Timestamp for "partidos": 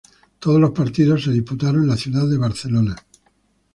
0.71-1.23